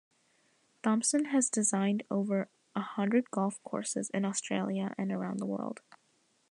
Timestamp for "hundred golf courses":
2.81-4.09